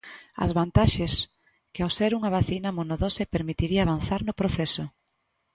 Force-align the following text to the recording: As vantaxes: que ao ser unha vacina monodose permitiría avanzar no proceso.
As 0.43 0.51
vantaxes: 0.59 1.13
que 1.73 1.81
ao 1.83 1.91
ser 1.97 2.11
unha 2.17 2.33
vacina 2.37 2.75
monodose 2.77 3.31
permitiría 3.33 3.81
avanzar 3.83 4.21
no 4.23 4.37
proceso. 4.41 4.83